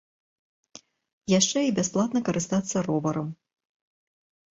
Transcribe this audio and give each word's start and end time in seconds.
Яшчэ 1.39 1.59
і 1.65 1.73
бясплатна 1.79 2.19
карыстацца 2.29 2.77
роварам. 2.87 3.29